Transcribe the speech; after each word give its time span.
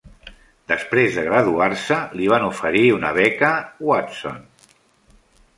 Després 0.71 1.17
de 1.19 1.25
graduar-se, 1.27 1.99
li 2.21 2.31
van 2.33 2.47
oferir 2.47 2.83
una 2.97 3.15
beca 3.21 3.53
Watson. 3.91 4.45